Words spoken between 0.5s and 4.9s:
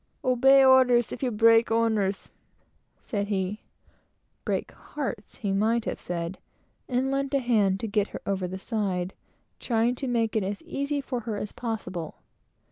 orders, if you break owners!" said he. "Break